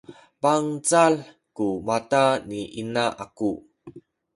[0.41, 1.13] bangcal
[1.55, 3.51] ku mata ni ina aku